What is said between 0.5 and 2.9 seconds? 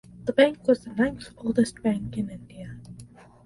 was the ninth oldest bank in India.